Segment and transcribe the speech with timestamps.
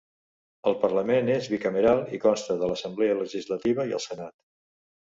[0.71, 4.41] El Parlament és bicameral i consta de l'Assemblea legislativa i el Senat.